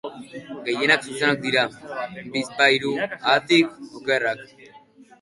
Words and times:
Gehienak 0.69 1.05
zuzenak 1.09 1.43
dira, 1.43 1.67
bizpahiru, 2.39 2.97
haatik, 3.13 3.81
okerrak. 4.03 4.47